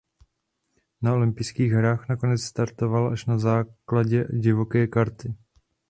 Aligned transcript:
Na 1.01 1.13
olympijských 1.13 1.69
hrách 1.71 2.09
nakonec 2.09 2.41
startovala 2.41 3.11
až 3.13 3.25
na 3.25 3.37
základě 3.37 4.25
divoké 4.33 4.87
karty. 4.87 5.35